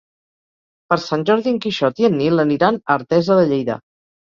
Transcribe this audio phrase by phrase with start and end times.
[0.93, 3.81] Per Sant Jordi en Quixot i en Nil aniran a Artesa de Lleida.